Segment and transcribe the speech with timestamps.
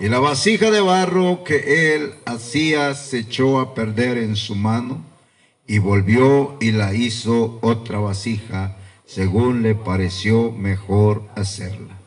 [0.00, 5.04] Y la vasija de barro que él hacía se echó a perder en su mano
[5.66, 11.98] y volvió y la hizo otra vasija según le pareció mejor hacerla.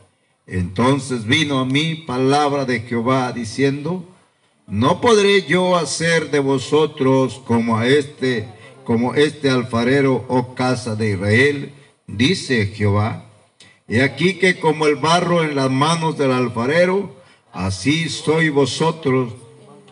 [0.47, 4.05] Entonces vino a mí palabra de Jehová diciendo,
[4.67, 8.47] no podré yo hacer de vosotros como a este,
[8.85, 11.73] como este alfarero, oh casa de Israel,
[12.07, 13.25] dice Jehová.
[13.87, 17.20] Y aquí que como el barro en las manos del alfarero,
[17.53, 19.33] así soy vosotros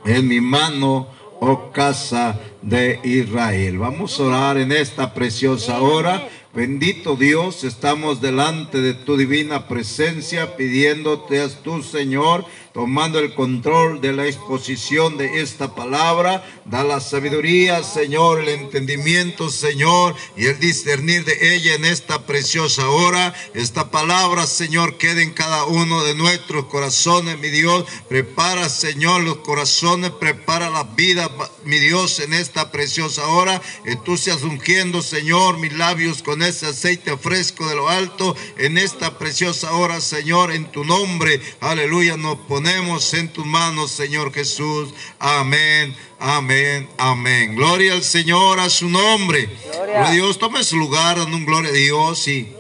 [0.06, 1.08] en mi mano,
[1.40, 3.78] oh casa de Israel.
[3.78, 6.28] Vamos a orar en esta preciosa hora.
[6.54, 14.00] Bendito Dios, estamos delante de tu divina presencia pidiéndote a tu Señor tomando el control
[14.00, 16.46] de la exposición de esta palabra.
[16.66, 22.88] Da la sabiduría, Señor, el entendimiento, Señor, y el discernir de ella en esta preciosa
[22.88, 23.34] hora.
[23.54, 27.86] Esta palabra, Señor, quede en cada uno de nuestros corazones, mi Dios.
[28.08, 31.30] Prepara, Señor, los corazones, prepara la vida,
[31.66, 33.62] mi Dios, en esta preciosa hora.
[33.86, 38.78] Y tú seas ungiendo, Señor, mis labios con ese aceite fresco de lo alto en
[38.78, 41.42] esta preciosa hora, Señor, en tu nombre.
[41.60, 44.90] Aleluya, nos ponemos en tus manos, Señor Jesús.
[45.20, 45.96] Amén.
[46.20, 47.56] Amén, amén.
[47.56, 49.50] Gloria al Señor, a su nombre.
[49.72, 52.54] Gloria a Dios, tome su lugar, dando un gloria a Dios y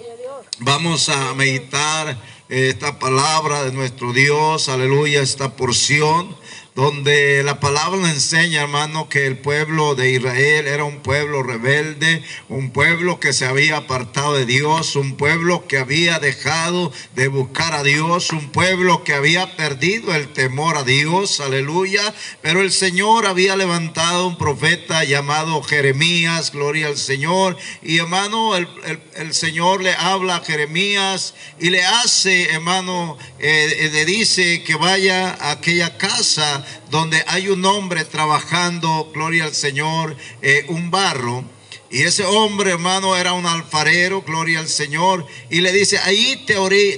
[0.60, 2.18] vamos a meditar
[2.48, 6.36] esta palabra de nuestro Dios, aleluya, esta porción
[6.80, 12.72] donde la palabra enseña, hermano, que el pueblo de Israel era un pueblo rebelde, un
[12.72, 17.84] pueblo que se había apartado de Dios, un pueblo que había dejado de buscar a
[17.84, 22.14] Dios, un pueblo que había perdido el temor a Dios, aleluya.
[22.42, 27.58] Pero el Señor había levantado un profeta llamado Jeremías, gloria al Señor.
[27.84, 34.64] Y hermano, el, Señor le habla a Jeremías y le hace, hermano, eh, le dice
[34.64, 40.92] que vaya a aquella casa donde hay un hombre trabajando, gloria al Señor, eh, un
[40.92, 41.46] barro.
[41.92, 45.26] Y ese hombre, hermano, era un alfarero, gloria al Señor.
[45.50, 46.56] Y le dice, ahí te,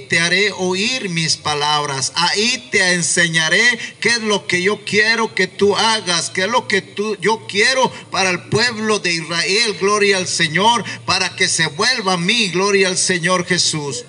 [0.08, 2.12] te haré oír mis palabras.
[2.14, 6.28] Ahí te enseñaré qué es lo que yo quiero que tú hagas.
[6.28, 10.84] Qué es lo que tú, yo quiero para el pueblo de Israel, gloria al Señor.
[11.06, 14.04] Para que se vuelva a mí, gloria al Señor Jesús.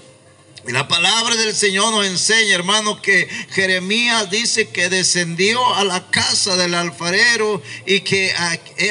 [0.65, 6.09] Y la palabra del Señor nos enseña, hermano, que Jeremías dice que descendió a la
[6.09, 8.33] casa del alfarero y que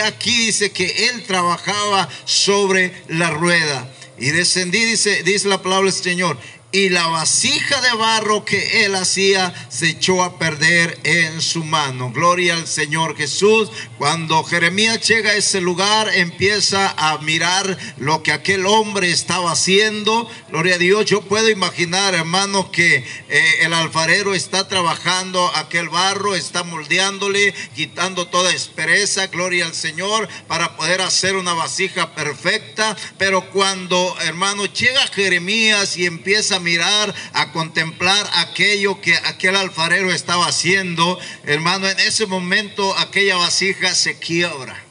[0.05, 3.91] aquí dice que él trabajaba sobre la rueda.
[4.19, 6.39] Y descendí, dice, dice la palabra del Señor,
[6.73, 12.11] y la vasija de barro que él hacía se echó a perder en su mano.
[12.11, 13.71] Gloria al Señor Jesús.
[13.99, 20.29] Cuando Jeremías llega a ese lugar, empieza a mirar lo que aquel hombre estaba haciendo.
[20.49, 21.05] Gloria a Dios.
[21.05, 28.29] Yo puedo imaginar, hermano, que eh, el alfarero está trabajando aquel barro, está moldeándole, quitando
[28.29, 29.27] toda espereza.
[29.27, 32.97] Gloria al Señor para poder hacer una vasija perfecta.
[33.19, 40.11] Pero cuando, hermano, llega Jeremías y empieza a mirar, a contemplar aquello que aquel alfarero
[40.11, 44.82] estaba haciendo, hermano, en ese momento aquella vasija se quiebra.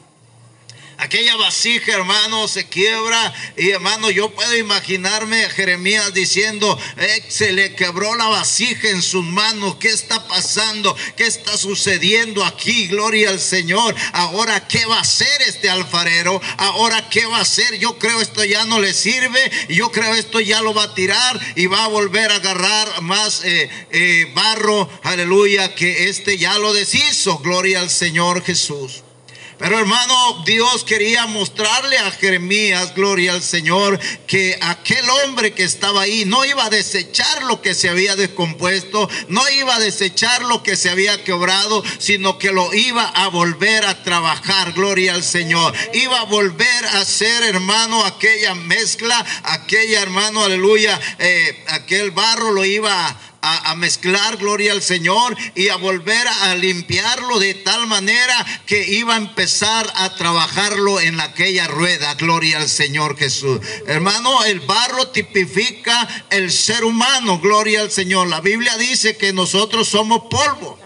[1.02, 3.34] Aquella vasija, hermano, se quiebra.
[3.56, 9.02] Y hermano, yo puedo imaginarme a Jeremías diciendo, eh, se le quebró la vasija en
[9.02, 9.74] sus manos.
[9.80, 10.96] ¿Qué está pasando?
[11.16, 12.86] ¿Qué está sucediendo aquí?
[12.86, 13.96] Gloria al Señor.
[14.12, 16.40] Ahora, ¿qué va a hacer este alfarero?
[16.58, 17.80] Ahora, ¿qué va a hacer?
[17.80, 19.50] Yo creo esto ya no le sirve.
[19.70, 23.42] Yo creo esto ya lo va a tirar y va a volver a agarrar más
[23.42, 24.88] eh, eh, barro.
[25.02, 27.38] Aleluya, que este ya lo deshizo.
[27.38, 29.02] Gloria al Señor Jesús.
[29.62, 33.96] Pero hermano, Dios quería mostrarle a Jeremías, gloria al Señor,
[34.26, 39.08] que aquel hombre que estaba ahí no iba a desechar lo que se había descompuesto,
[39.28, 43.84] no iba a desechar lo que se había quebrado, sino que lo iba a volver
[43.84, 45.72] a trabajar, gloria al Señor.
[45.94, 52.64] Iba a volver a hacer, hermano, aquella mezcla, aquella, hermano, aleluya, eh, aquel barro lo
[52.64, 58.46] iba a a, mezclar, gloria al Señor, y a volver a limpiarlo de tal manera
[58.66, 63.60] que iba a empezar a trabajarlo en aquella rueda, gloria al Señor Jesús.
[63.86, 68.28] Hermano, el barro tipifica el ser humano, gloria al Señor.
[68.28, 70.81] La Biblia dice que nosotros somos polvo.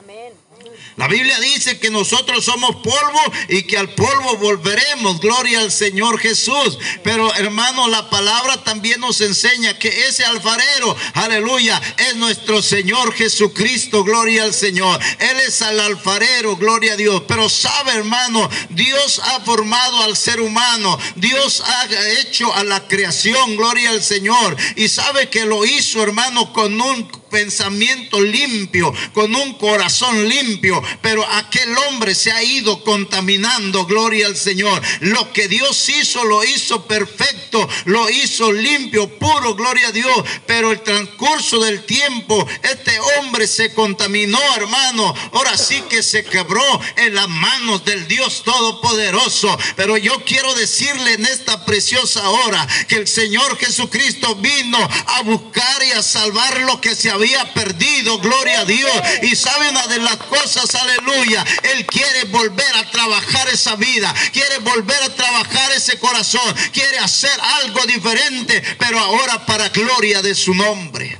[0.97, 3.21] La Biblia dice que nosotros somos polvo
[3.51, 5.21] y que al polvo volveremos.
[5.21, 6.79] Gloria al Señor Jesús.
[7.03, 14.05] Pero hermano, la palabra también nos enseña que ese alfarero, aleluya, es nuestro Señor Jesucristo.
[14.05, 14.99] Gloria al Señor.
[15.19, 17.23] Él es el alfarero, gloria a Dios.
[17.29, 20.99] Pero sabe, hermano, Dios ha formado al ser humano.
[21.17, 21.87] Dios ha
[22.21, 24.57] hecho a la creación, gloria al Señor.
[24.77, 31.27] Y sabe que lo hizo, hermano, con un pensamiento limpio, con un corazón limpio, pero
[31.33, 34.81] aquel hombre se ha ido contaminando, gloria al Señor.
[35.01, 40.73] Lo que Dios hizo, lo hizo perfecto, lo hizo limpio, puro, gloria a Dios, pero
[40.73, 47.15] el transcurso del tiempo, este hombre se contaminó, hermano, ahora sí que se quebró en
[47.15, 53.09] las manos del Dios Todopoderoso, pero yo quiero decirle en esta preciosa hora que el
[53.09, 58.65] Señor Jesucristo vino a buscar y a salvar lo que se había perdido, gloria a
[58.65, 58.93] Dios.
[59.23, 64.59] Y sabe una de las cosas, aleluya, Él quiere volver a trabajar esa vida, quiere
[64.59, 70.55] volver a trabajar ese corazón, quiere hacer algo diferente, pero ahora para gloria de su
[70.55, 71.19] nombre.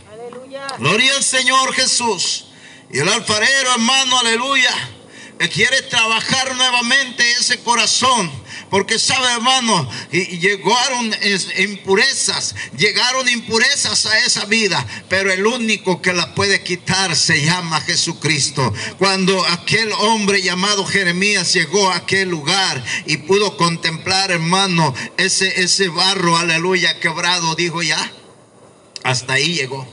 [0.79, 2.45] Gloria al Señor Jesús.
[2.91, 4.73] Y el alfarero, hermano, aleluya,
[5.53, 11.15] quiere trabajar nuevamente ese corazón porque sabe, hermano, y llegaron
[11.59, 17.81] impurezas, llegaron impurezas a esa vida, pero el único que la puede quitar se llama
[17.81, 18.73] Jesucristo.
[18.99, 25.89] Cuando aquel hombre llamado Jeremías llegó a aquel lugar y pudo contemplar, hermano, ese, ese
[25.89, 28.13] barro, aleluya, quebrado, dijo ya,
[29.05, 29.87] hasta ahí llegó.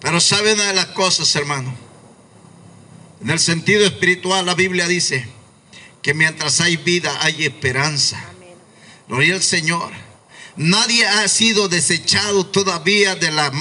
[0.00, 1.74] Pero sabe una de las cosas, hermano.
[3.20, 5.26] En el sentido espiritual, la Biblia dice,
[6.06, 8.16] que mientras hay vida hay esperanza.
[9.08, 9.90] Gloria al Señor.
[10.56, 13.52] Nadie ha sido desechado todavía de la,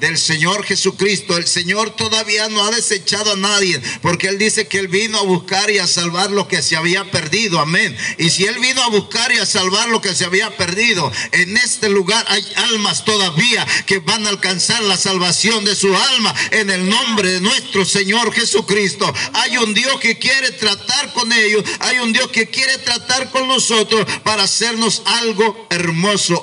[0.00, 1.36] del Señor Jesucristo.
[1.36, 5.22] El Señor todavía no ha desechado a nadie, porque Él dice que Él vino a
[5.22, 7.58] buscar y a salvar lo que se había perdido.
[7.58, 7.96] Amén.
[8.18, 11.56] Y si Él vino a buscar y a salvar lo que se había perdido, en
[11.56, 16.68] este lugar hay almas todavía que van a alcanzar la salvación de su alma en
[16.68, 19.12] el nombre de nuestro Señor Jesucristo.
[19.32, 23.48] Hay un Dios que quiere tratar con ellos, hay un Dios que quiere tratar con
[23.48, 25.77] nosotros para hacernos algo hermoso,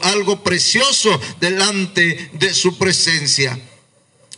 [0.03, 3.59] algo precioso delante de su presencia.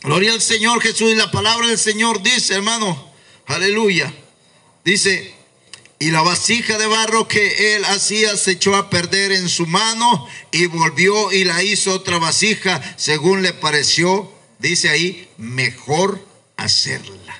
[0.02, 3.12] Gloria al Señor Jesús y la palabra del Señor dice, hermano,
[3.46, 4.12] aleluya.
[4.84, 5.34] Dice,
[5.98, 10.28] y la vasija de barro que él hacía se echó a perder en su mano
[10.52, 16.24] y volvió y la hizo otra vasija según le pareció, dice ahí, mejor
[16.56, 17.36] hacerla.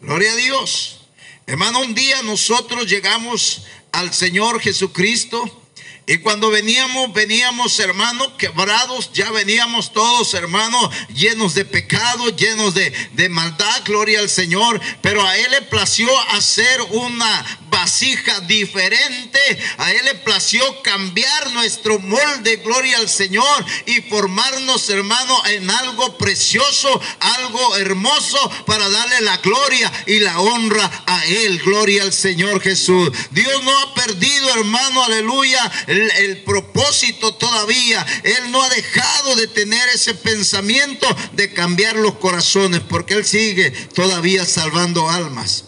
[0.00, 1.00] Gloria a Dios.
[1.46, 3.62] Hermano, un día nosotros llegamos
[3.92, 5.61] al Señor Jesucristo
[6.04, 12.92] y cuando veníamos, veníamos hermanos quebrados, ya veníamos todos hermanos llenos de pecado, llenos de,
[13.12, 14.80] de maldad, gloria al Señor.
[15.00, 17.61] Pero a Él le plació hacer una
[17.92, 19.38] vasija diferente.
[19.76, 26.16] A Él le plació cambiar nuestro molde, gloria al Señor, y formarnos, hermano, en algo
[26.16, 31.58] precioso, algo hermoso, para darle la gloria y la honra a Él.
[31.58, 33.10] Gloria al Señor Jesús.
[33.30, 38.06] Dios no ha perdido, hermano, aleluya, el, el propósito todavía.
[38.24, 43.70] Él no ha dejado de tener ese pensamiento de cambiar los corazones, porque Él sigue
[43.70, 45.64] todavía salvando almas.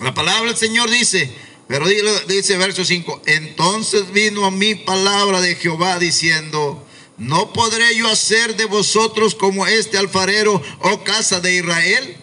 [0.00, 1.30] La palabra del Señor dice,
[1.70, 1.86] pero
[2.26, 6.84] dice verso 5, entonces vino a mí palabra de Jehová diciendo,
[7.16, 12.16] no podré yo hacer de vosotros como este alfarero o oh casa de Israel.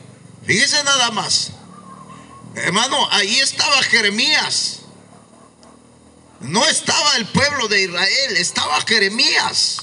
[0.45, 1.53] Fíjese nada más.
[2.55, 4.79] Hermano, ahí estaba Jeremías.
[6.41, 9.77] No estaba el pueblo de Israel, estaba Jeremías.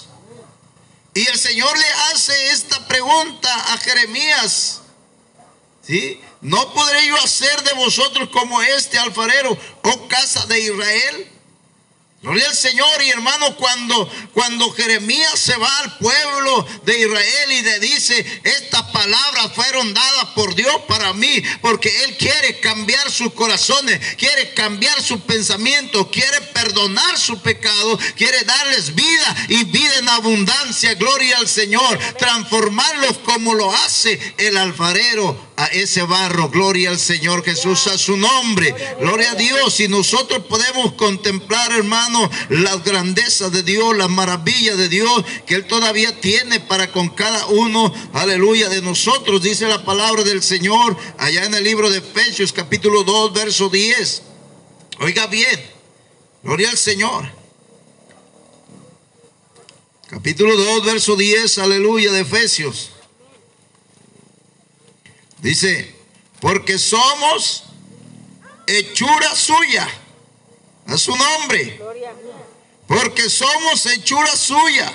[1.14, 4.82] Y el Señor le hace esta pregunta a Jeremías.
[5.86, 6.20] ¿Sí?
[6.44, 11.30] ¿No podré yo hacer de vosotros como este alfarero, oh casa de Israel?
[12.20, 17.62] Gloria al Señor y hermano, cuando, cuando Jeremías se va al pueblo de Israel y
[17.62, 23.32] le dice, estas palabras fueron dadas por Dios para mí, porque Él quiere cambiar sus
[23.32, 30.08] corazones, quiere cambiar sus pensamientos, quiere perdonar su pecado, quiere darles vida y vida en
[30.10, 36.98] abundancia, gloria al Señor, transformarlos como lo hace el alfarero a ese barro, gloria al
[36.98, 43.50] Señor Jesús, a su nombre, gloria a Dios, y nosotros podemos contemplar, hermano, las grandezas
[43.50, 48.68] de Dios, las maravillas de Dios que Él todavía tiene para con cada uno, aleluya,
[48.68, 53.32] de nosotros, dice la palabra del Señor allá en el libro de Efesios capítulo 2,
[53.32, 54.22] verso 10.
[55.00, 55.60] Oiga bien,
[56.42, 57.30] gloria al Señor.
[60.08, 62.93] Capítulo 2, verso 10, aleluya, de Efesios.
[65.44, 65.94] Dice,
[66.40, 67.64] porque somos
[68.66, 69.86] hechura suya
[70.86, 71.78] a su nombre.
[72.88, 74.90] Porque somos hechura suya,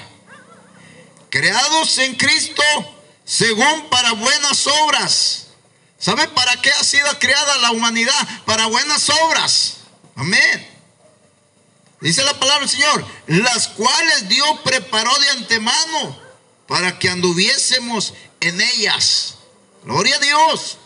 [1.29, 2.63] creados en Cristo
[3.23, 5.49] según para buenas obras.
[5.99, 8.41] ¿Sabe para qué ha sido creada la humanidad?
[8.45, 9.81] Para buenas obras.
[10.15, 10.67] Amén.
[12.01, 16.19] Dice la palabra del Señor, las cuales Dios preparó de antemano
[16.67, 19.35] para que anduviésemos en ellas.
[19.83, 20.78] Gloria a Dios.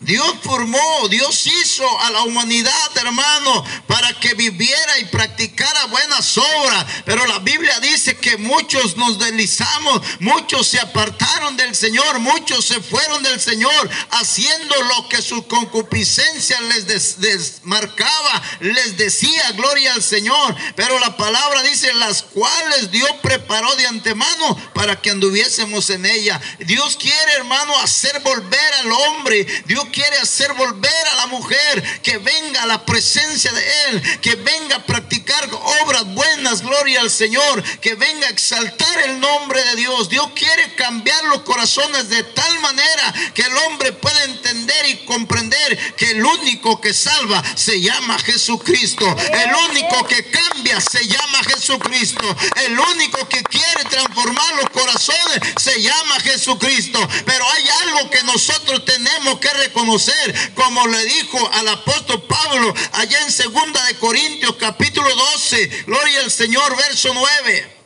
[0.00, 6.86] Dios formó, Dios hizo a la humanidad, hermano, para que viviera y practicara buenas obras.
[7.04, 12.80] Pero la Biblia dice que muchos nos deslizamos, muchos se apartaron del Señor, muchos se
[12.80, 20.56] fueron del Señor, haciendo lo que su concupiscencia les desmarcaba, les decía, gloria al Señor.
[20.76, 26.40] Pero la palabra dice, las cuales Dios preparó de antemano para que anduviésemos en ella.
[26.60, 29.46] Dios quiere, hermano, hacer volver al hombre.
[29.66, 34.34] Dios quiere hacer volver a la mujer, que venga a la presencia de Él, que
[34.36, 35.48] venga a practicar
[35.82, 40.08] obras buenas, gloria al Señor, que venga a exaltar el nombre de Dios.
[40.08, 45.94] Dios quiere cambiar los corazones de tal manera que el hombre pueda entender y comprender
[45.96, 49.04] que el único que salva se llama Jesucristo.
[49.32, 52.36] El único que cambia se llama Jesucristo.
[52.66, 57.06] El único que quiere transformar los corazones se llama Jesucristo.
[57.24, 62.74] Pero hay algo que nosotros tenemos que reconocer conocer, como le dijo al apóstol Pablo
[62.92, 67.76] allá en segunda de Corintios capítulo 12, gloria al Señor, verso 9.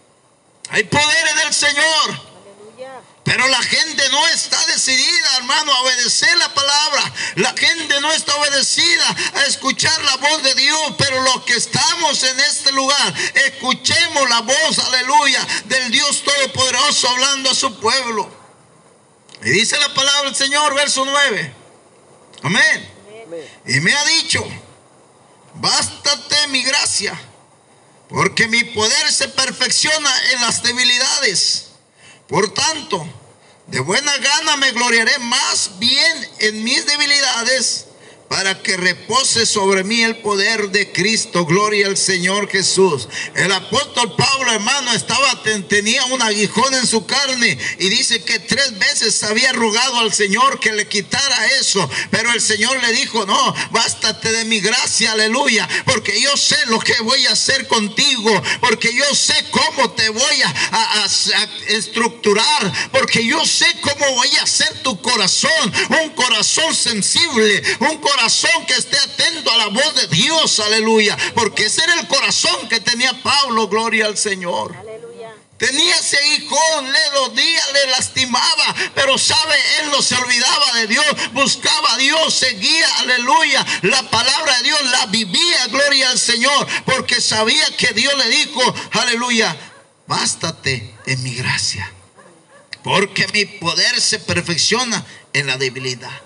[0.70, 2.34] Hay poderes del Señor.
[3.22, 7.12] Pero la gente no está decidida, hermano, a obedecer la palabra.
[7.36, 10.94] La gente no está obedecida a escuchar la voz de Dios.
[10.98, 13.14] Pero los que estamos en este lugar,
[13.46, 18.30] escuchemos la voz, aleluya, del Dios Todopoderoso hablando a su pueblo.
[19.42, 21.63] Y dice la palabra del Señor, verso 9.
[22.44, 22.86] Amén.
[23.66, 24.46] Y me ha dicho,
[25.54, 27.18] bástate mi gracia,
[28.10, 31.68] porque mi poder se perfecciona en las debilidades.
[32.28, 33.08] Por tanto,
[33.68, 37.83] de buena gana me gloriaré más bien en mis debilidades
[38.34, 41.46] para que repose sobre mí el poder de Cristo.
[41.46, 43.08] Gloria al Señor Jesús.
[43.36, 48.76] El apóstol Pablo, hermano, estaba tenía un aguijón en su carne y dice que tres
[48.76, 53.54] veces había rogado al Señor que le quitara eso, pero el Señor le dijo, "No,
[53.70, 58.92] bástate de mi gracia, aleluya, porque yo sé lo que voy a hacer contigo, porque
[58.92, 64.82] yo sé cómo te voy a, a estructurar, porque yo sé cómo voy a hacer
[64.82, 65.72] tu corazón,
[66.02, 71.14] un corazón sensible, un corazón corazón que esté atento a la voz de Dios, aleluya.
[71.34, 74.74] Porque ese era el corazón que tenía Pablo, gloria al Señor.
[75.58, 81.04] Tenía ese hijo, le dolía, le lastimaba, pero sabe, él no se olvidaba de Dios,
[81.32, 87.20] buscaba a Dios, seguía, aleluya, la palabra de Dios la vivía, gloria al Señor, porque
[87.20, 89.54] sabía que Dios le dijo, aleluya,
[90.06, 91.92] bástate en mi gracia,
[92.82, 95.04] porque mi poder se perfecciona
[95.34, 96.23] en la debilidad.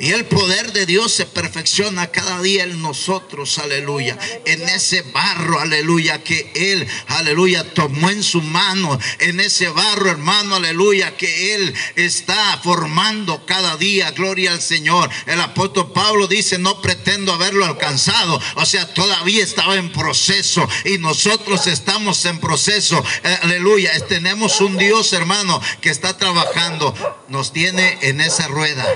[0.00, 4.18] Y el poder de Dios se perfecciona cada día en nosotros, aleluya.
[4.46, 8.98] En ese barro, aleluya, que Él, aleluya, tomó en su mano.
[9.18, 14.10] En ese barro, hermano, aleluya, que Él está formando cada día.
[14.12, 15.10] Gloria al Señor.
[15.26, 18.40] El apóstol Pablo dice, no pretendo haberlo alcanzado.
[18.54, 20.66] O sea, todavía estaba en proceso.
[20.86, 23.04] Y nosotros estamos en proceso.
[23.42, 23.92] Aleluya.
[24.06, 26.94] Tenemos un Dios, hermano, que está trabajando.
[27.28, 28.86] Nos tiene en esa rueda.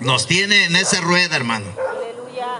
[0.00, 1.66] Nos tiene en esa rueda, hermano.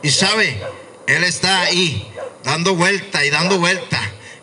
[0.02, 0.60] Y sabe,
[1.06, 2.10] Él está ahí,
[2.44, 4.00] dando vuelta y dando vuelta.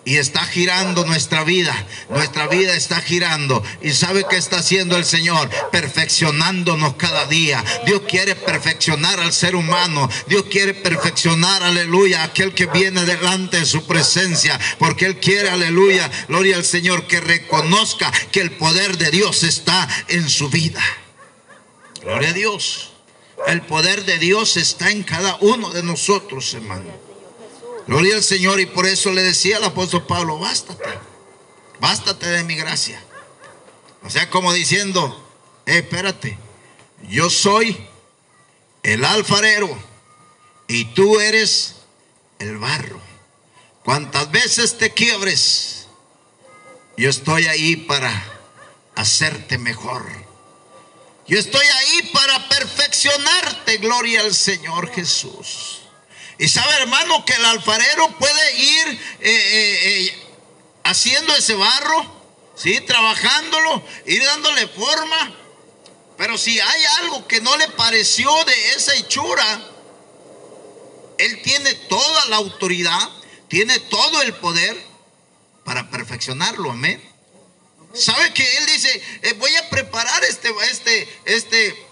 [0.07, 1.75] Y está girando nuestra vida.
[2.09, 3.63] Nuestra vida está girando.
[3.81, 5.49] ¿Y sabe qué está haciendo el Señor?
[5.71, 7.63] Perfeccionándonos cada día.
[7.87, 10.07] Dios quiere perfeccionar al ser humano.
[10.27, 14.59] Dios quiere perfeccionar, aleluya, aquel que viene delante de su presencia.
[14.77, 19.87] Porque Él quiere, aleluya, gloria al Señor, que reconozca que el poder de Dios está
[20.07, 20.83] en su vida.
[22.05, 22.91] Gloria a Dios.
[23.47, 26.91] El poder de Dios está en cada uno de nosotros, hermano.
[27.87, 28.59] Gloria al Señor.
[28.59, 30.83] Y por eso le decía al apóstol Pablo, bástate.
[31.79, 33.03] Bástate de mi gracia.
[34.03, 35.19] O sea, como diciendo,
[35.65, 36.37] eh, espérate,
[37.09, 37.75] yo soy
[38.83, 39.75] el alfarero
[40.67, 41.77] y tú eres
[42.37, 43.01] el barro.
[43.83, 45.87] Cuantas veces te quiebres,
[46.97, 48.11] yo estoy ahí para
[48.95, 50.24] hacerte mejor.
[51.27, 55.81] Yo estoy ahí para perfeccionarte, gloria al Señor Jesús.
[56.37, 60.27] Y sabe, hermano, que el alfarero puede ir eh, eh, eh,
[60.83, 62.05] haciendo ese barro,
[62.55, 62.79] ¿sí?
[62.81, 65.33] trabajándolo, ir dándole forma.
[66.17, 69.61] Pero si hay algo que no le pareció de esa hechura,
[71.17, 73.09] Él tiene toda la autoridad,
[73.47, 74.79] tiene todo el poder
[75.63, 77.14] para perfeccionarlo, amén.
[77.95, 81.87] ¿Sabe que él dice, eh, voy a preparar este, este, este,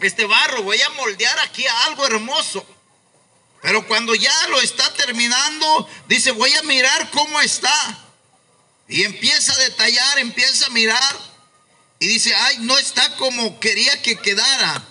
[0.00, 2.64] este barro, voy a moldear aquí algo hermoso?
[3.62, 7.98] Pero cuando ya lo está terminando, dice, voy a mirar cómo está.
[8.88, 11.16] Y empieza a detallar, empieza a mirar.
[11.98, 14.86] Y dice, ay, no está como quería que quedara.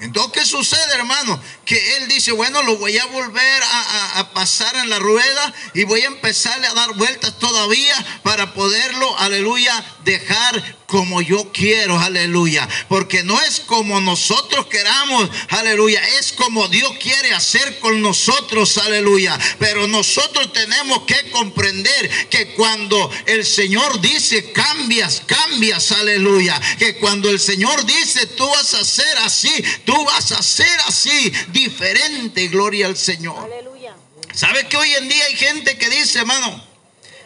[0.00, 1.42] Entonces, ¿qué sucede, hermano?
[1.70, 6.00] Que él dice, bueno, lo voy a volver a, pasar en la rueda y voy
[6.00, 12.68] a empezarle a dar vueltas todavía para poderlo, aleluya, dejar como yo quiero, aleluya.
[12.88, 16.02] Porque no es como nosotros queramos, aleluya.
[16.18, 19.38] Es como Dios quiere hacer con nosotros, aleluya.
[19.58, 26.60] Pero nosotros tenemos que comprender que cuando el Señor dice cambias, cambias, aleluya.
[26.78, 31.32] Que cuando el Señor dice tú vas a ser así, tú vas a ser así,
[31.64, 33.38] diferente, gloria al Señor.
[33.44, 33.96] Aleluya.
[34.32, 36.64] ¿Sabe que hoy en día hay gente que dice, hermano,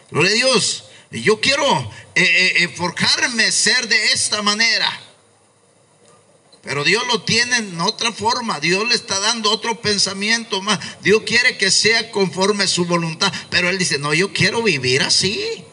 [0.09, 1.65] gloria a Dios, yo quiero
[2.15, 5.01] eh, eh, eh, forjarme ser de esta manera.
[6.61, 8.59] Pero Dios lo tiene en otra forma.
[8.59, 10.79] Dios le está dando otro pensamiento más.
[11.01, 13.31] Dios quiere que sea conforme a su voluntad.
[13.51, 15.63] Pero Él dice, no, yo quiero vivir así.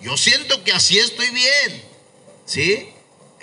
[0.00, 1.84] Yo siento que así estoy bien.
[2.44, 2.88] ¿Sí?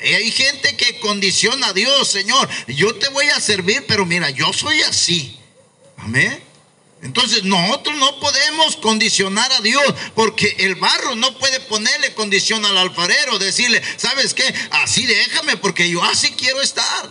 [0.02, 2.48] Hay gente que condiciona a Dios, Señor.
[2.68, 5.38] Yo te voy a servir, pero mira, yo soy así.
[5.98, 6.42] Amén.
[7.02, 9.84] Entonces nosotros no podemos condicionar a Dios
[10.16, 14.54] porque el barro no puede ponerle condición al alfarero, decirle, ¿sabes qué?
[14.72, 17.10] Así déjame porque yo así quiero estar.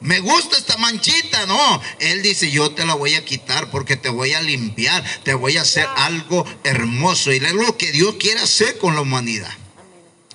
[0.00, 1.82] Me gusta esta manchita, no.
[1.98, 5.58] Él dice, yo te la voy a quitar porque te voy a limpiar, te voy
[5.58, 7.30] a hacer algo hermoso.
[7.30, 9.52] Y es lo que Dios quiere hacer con la humanidad.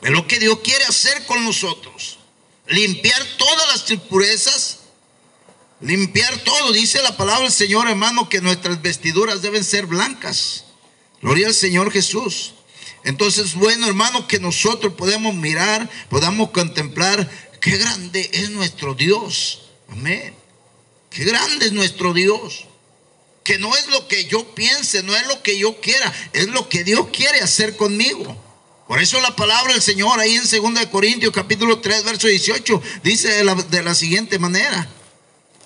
[0.06, 2.20] Es lo que Dios quiere hacer con nosotros.
[2.68, 4.80] Limpiar todas las impurezas
[5.82, 10.66] Limpiar todo, dice la palabra del Señor, hermano, que nuestras vestiduras deben ser blancas.
[11.22, 12.54] Gloria al Señor Jesús.
[13.04, 19.64] Entonces, bueno, hermano, que nosotros podemos mirar, podamos contemplar qué grande es nuestro Dios.
[19.90, 20.34] Amén.
[21.10, 22.66] Qué grande es nuestro Dios.
[23.44, 26.68] Que no es lo que yo piense, no es lo que yo quiera, es lo
[26.70, 28.36] que Dios quiere hacer conmigo.
[28.88, 33.30] Por eso la palabra del Señor ahí en 2 Corintios capítulo 3, verso 18, dice
[33.30, 34.88] de la, de la siguiente manera.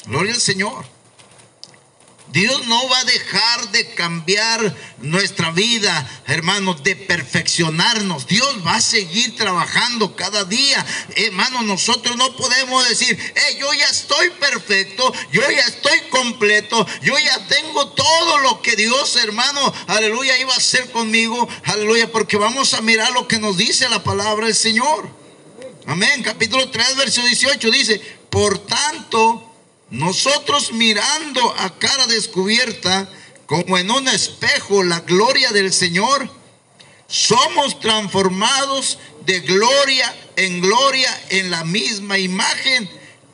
[0.05, 0.85] Gloria al Señor.
[2.31, 8.27] Dios no va a dejar de cambiar nuestra vida, hermanos, de perfeccionarnos.
[8.27, 10.85] Dios va a seguir trabajando cada día.
[11.15, 13.17] Hermanos, nosotros no podemos decir,
[13.59, 19.15] yo ya estoy perfecto, yo ya estoy completo, yo ya tengo todo lo que Dios,
[19.15, 21.47] hermano, aleluya, iba a hacer conmigo.
[21.65, 25.09] Aleluya, porque vamos a mirar lo que nos dice la palabra del Señor.
[25.87, 26.21] Amén.
[26.21, 29.48] Capítulo 3, verso 18 dice, por tanto,
[29.91, 33.09] nosotros mirando a cara descubierta,
[33.45, 36.29] como en un espejo, la gloria del Señor,
[37.07, 42.89] somos transformados de gloria en gloria en la misma imagen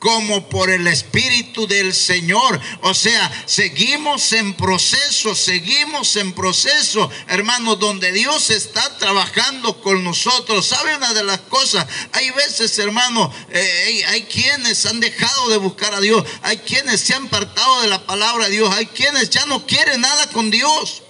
[0.06, 2.60] como por el Espíritu del Señor.
[2.82, 10.64] O sea, seguimos en proceso, seguimos en proceso, hermanos, donde Dios está trabajando con nosotros.
[10.64, 11.88] ¿Sabe una de las cosas?
[12.12, 17.12] Hay veces, hermano, eh, hay, quienes han dejado de buscar a Dios, hay quienes se
[17.12, 21.02] han apartado de la palabra de Dios, hay quienes ya no quieren nada con Dios,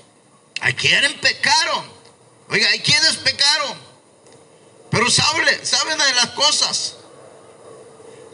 [0.62, 1.84] hay quienes pecaron.
[2.48, 3.76] Oiga, hay quienes pecaron.
[4.90, 6.96] Pero sabe, sabe una de las cosas.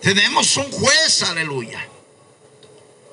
[0.03, 1.89] Tenemos un juez, aleluya.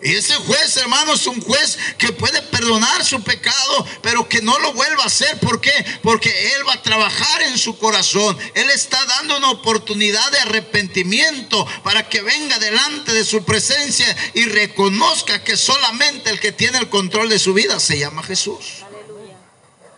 [0.01, 4.57] Y ese juez, hermano, es un juez que puede perdonar su pecado, pero que no
[4.59, 5.39] lo vuelva a hacer.
[5.39, 5.71] ¿Por qué?
[6.01, 8.37] Porque Él va a trabajar en su corazón.
[8.55, 14.45] Él está dando una oportunidad de arrepentimiento para que venga delante de su presencia y
[14.45, 18.85] reconozca que solamente el que tiene el control de su vida se llama Jesús.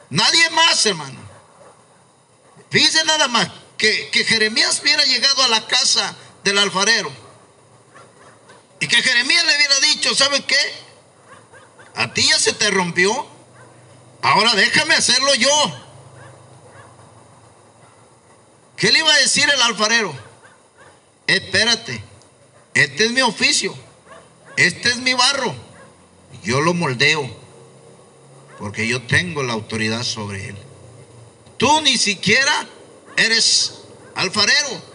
[0.09, 1.19] Nadie más, hermano.
[2.71, 7.11] Fíjense nada más que, que Jeremías hubiera llegado a la casa del alfarero.
[8.79, 10.57] Y que Jeremías le hubiera dicho, ¿sabes qué?
[11.95, 13.27] A ti ya se te rompió.
[14.21, 15.49] Ahora déjame hacerlo yo.
[18.77, 20.11] ¿Qué le iba a decir el alfarero?
[21.27, 22.03] Espérate,
[22.73, 23.75] este es mi oficio,
[24.57, 25.53] este es mi barro.
[26.43, 27.29] Yo lo moldeo,
[28.57, 30.57] porque yo tengo la autoridad sobre él.
[31.57, 32.67] Tú ni siquiera
[33.15, 33.81] eres
[34.15, 34.90] alfarero.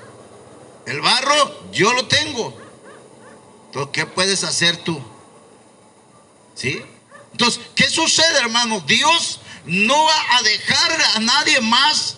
[0.87, 2.57] El barro yo lo tengo.
[3.66, 5.03] Entonces, ¿qué puedes hacer tú?
[6.55, 6.81] ¿Sí?
[7.33, 8.81] Entonces, ¿qué sucede, hermano?
[8.87, 12.15] Dios no va a dejar a nadie más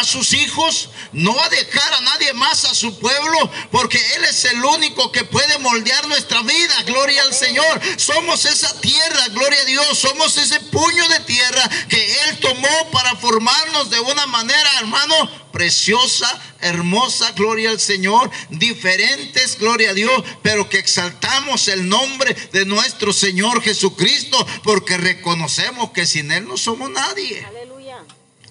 [0.00, 4.44] a sus hijos, no a dejar a nadie más a su pueblo, porque Él es
[4.46, 6.82] el único que puede moldear nuestra vida.
[6.86, 7.80] Gloria al Señor.
[7.96, 9.98] Somos esa tierra, gloria a Dios.
[9.98, 16.40] Somos ese puño de tierra que Él tomó para formarnos de una manera, hermano, preciosa,
[16.60, 23.12] hermosa, gloria al Señor, diferentes, gloria a Dios, pero que exaltamos el nombre de nuestro
[23.12, 27.46] Señor Jesucristo, porque reconocemos que sin Él no somos nadie.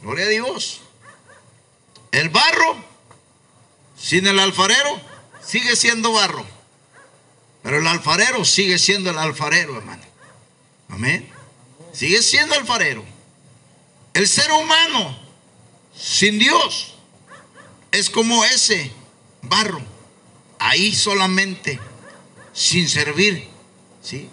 [0.02, 0.82] Gloria a Dios.
[2.12, 2.84] El barro,
[3.98, 5.02] sin el alfarero,
[5.46, 6.46] sigue siendo barro.
[7.62, 10.04] Pero el alfarero sigue siendo el alfarero, hermano.
[10.90, 11.30] Amén.
[11.94, 13.04] Sigue siendo alfarero.
[14.14, 15.18] El ser humano
[15.96, 16.96] sin Dios
[17.92, 18.92] es como ese
[19.42, 19.82] barro.
[20.58, 21.80] Ahí solamente,
[22.54, 23.48] sin servir.
[24.02, 24.30] ¿Sí?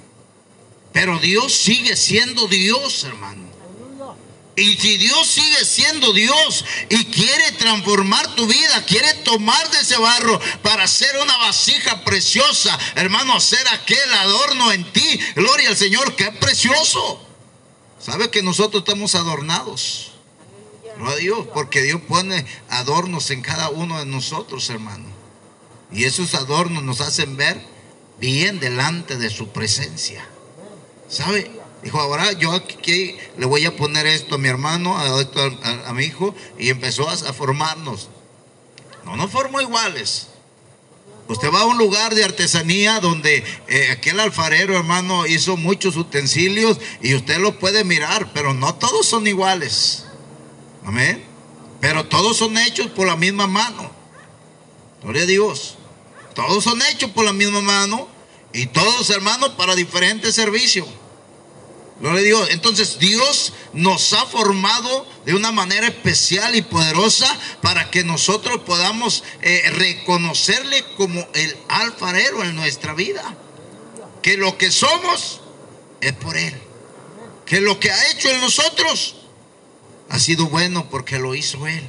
[0.92, 3.45] Pero Dios sigue siendo Dios, hermano.
[4.56, 9.98] Y si Dios sigue siendo Dios y quiere transformar tu vida, quiere tomar de ese
[9.98, 16.16] barro para hacer una vasija preciosa, hermano, hacer aquel adorno en ti, gloria al Señor,
[16.16, 17.20] que precioso.
[17.98, 20.12] ¿Sabe que nosotros estamos adornados?
[20.98, 25.04] No a Dios, porque Dios pone adornos en cada uno de nosotros, hermano.
[25.92, 27.60] Y esos adornos nos hacen ver
[28.18, 30.26] bien delante de su presencia.
[31.10, 31.50] ¿Sabe?
[31.86, 36.34] Dijo, ahora yo aquí le voy a poner esto a mi hermano, a, mi hijo,
[36.58, 38.08] y empezó a, formarnos.
[39.04, 40.26] No nos formó iguales.
[41.28, 46.80] Usted va a un lugar de artesanía donde eh, aquel alfarero, hermano, hizo muchos utensilios
[47.02, 50.06] y usted lo puede mirar, pero no todos son iguales.
[50.84, 51.24] Amén.
[51.80, 53.92] Pero todos son hechos por la misma mano.
[55.04, 55.76] Gloria a Dios.
[56.34, 58.08] Todos son hechos por la misma mano
[58.52, 60.88] y todos, hermanos, para diferentes servicios.
[62.00, 67.26] No digo, entonces Dios nos ha formado de una manera especial y poderosa
[67.62, 73.36] para que nosotros podamos eh, reconocerle como el alfarero en nuestra vida.
[74.22, 75.40] Que lo que somos
[76.02, 76.54] es por Él.
[77.46, 79.16] Que lo que ha hecho en nosotros
[80.10, 81.82] ha sido bueno porque lo hizo Él.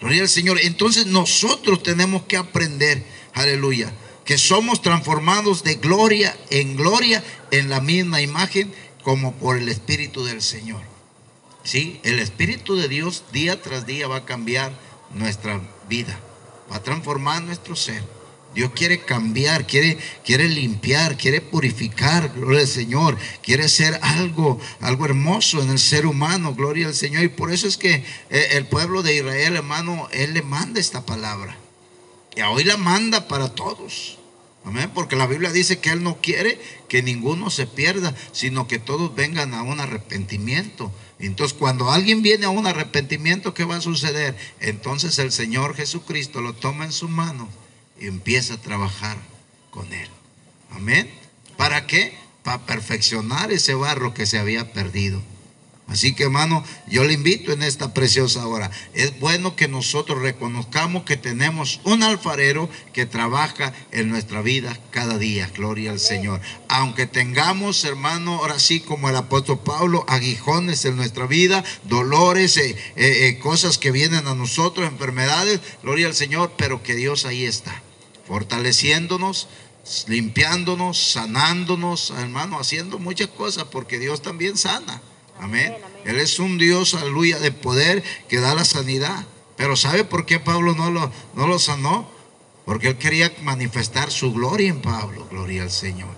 [0.00, 0.58] Gloria al Señor.
[0.60, 3.92] Entonces nosotros tenemos que aprender, aleluya,
[4.24, 10.24] que somos transformados de gloria en gloria en la misma imagen como por el Espíritu
[10.24, 10.82] del Señor.
[11.62, 14.72] Sí, el Espíritu de Dios día tras día va a cambiar
[15.14, 16.18] nuestra vida,
[16.70, 18.02] va a transformar nuestro ser.
[18.54, 25.04] Dios quiere cambiar, quiere, quiere limpiar, quiere purificar, gloria al Señor, quiere ser algo, algo
[25.04, 27.22] hermoso en el ser humano, gloria al Señor.
[27.22, 31.06] Y por eso es que eh, el pueblo de Israel, hermano, Él le manda esta
[31.06, 31.56] palabra.
[32.34, 34.18] Y hoy la manda para todos.
[34.64, 38.78] Amén, porque la Biblia dice que Él no quiere que ninguno se pierda, sino que
[38.78, 40.92] todos vengan a un arrepentimiento.
[41.18, 44.36] Entonces, cuando alguien viene a un arrepentimiento, ¿qué va a suceder?
[44.60, 47.48] Entonces el Señor Jesucristo lo toma en su mano
[47.98, 49.16] y empieza a trabajar
[49.70, 50.08] con Él.
[50.70, 51.10] Amén.
[51.56, 52.14] ¿Para qué?
[52.42, 55.22] Para perfeccionar ese barro que se había perdido.
[55.90, 58.70] Así que hermano, yo le invito en esta preciosa hora.
[58.94, 65.18] Es bueno que nosotros reconozcamos que tenemos un alfarero que trabaja en nuestra vida cada
[65.18, 65.50] día.
[65.52, 66.40] Gloria al Señor.
[66.68, 72.76] Aunque tengamos, hermano, ahora sí como el apóstol Pablo, aguijones en nuestra vida, dolores, eh,
[72.94, 77.44] eh, eh, cosas que vienen a nosotros, enfermedades, gloria al Señor, pero que Dios ahí
[77.44, 77.82] está,
[78.28, 79.48] fortaleciéndonos,
[80.06, 85.02] limpiándonos, sanándonos, hermano, haciendo muchas cosas, porque Dios también sana.
[85.40, 85.76] Amén.
[86.04, 89.24] Él es un Dios, aleluya, de poder que da la sanidad.
[89.56, 92.08] Pero ¿sabe por qué Pablo no lo, no lo sanó?
[92.64, 96.08] Porque él quería manifestar su gloria en Pablo, gloria al Señor.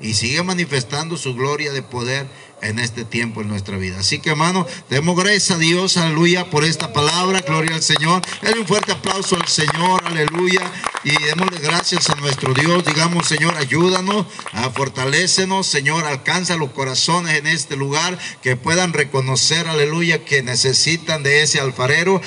[0.00, 2.26] Y sigue manifestando su gloria de poder
[2.62, 4.00] en este tiempo en nuestra vida.
[4.00, 8.22] Así que hermano, demos gracias a Dios, aleluya, por esta palabra, gloria al Señor.
[8.40, 10.62] Denle un fuerte aplauso al Señor, aleluya.
[11.04, 12.84] Y démosle gracias a nuestro Dios.
[12.84, 19.66] Digamos, Señor, ayúdanos, a fortalecenos, Señor, alcanza los corazones en este lugar que puedan reconocer,
[19.66, 22.20] aleluya, que necesitan de ese alfarero.